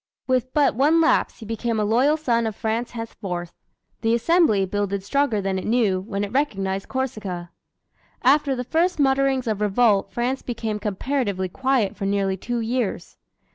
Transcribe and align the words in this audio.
With 0.25 0.51
but 0.51 0.73
one 0.73 0.99
lapse, 0.99 1.37
he 1.41 1.45
became 1.45 1.79
a 1.79 1.85
loyal 1.85 2.17
son 2.17 2.47
of 2.47 2.55
France 2.55 2.89
henceforth. 2.93 3.53
The 4.01 4.15
Assembly, 4.15 4.65
builded 4.65 5.03
stronger 5.03 5.41
than 5.41 5.59
it 5.59 5.67
knew, 5.67 5.99
when 5.99 6.23
it 6.23 6.31
recognized 6.31 6.87
Corsica! 6.87 7.51
After 8.23 8.55
the 8.55 8.63
first 8.63 8.97
mutterings 8.99 9.45
of 9.45 9.61
revolt 9.61 10.11
France 10.11 10.41
became 10.41 10.79
comparatively 10.79 11.49
quiet 11.49 11.95
for 11.95 12.07
nearly 12.07 12.35
two 12.35 12.61
years. 12.61 13.17